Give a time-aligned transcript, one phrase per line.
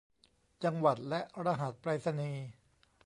[0.63, 2.47] จังหวัดและรหัสไปรษณีย์